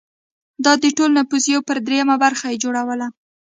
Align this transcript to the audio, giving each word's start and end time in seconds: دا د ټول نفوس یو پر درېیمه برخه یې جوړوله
دا 0.63 0.73
د 0.83 0.85
ټول 0.97 1.09
نفوس 1.17 1.43
یو 1.53 1.61
پر 1.67 1.77
درېیمه 1.85 2.15
برخه 2.23 2.45
یې 2.51 2.61
جوړوله 2.63 3.07